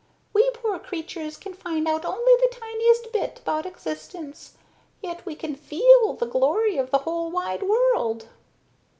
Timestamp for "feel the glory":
5.53-6.77